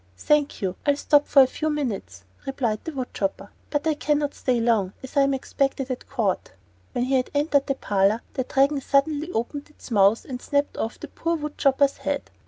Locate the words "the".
2.83-2.91, 7.67-7.75, 8.33-8.43, 10.99-11.07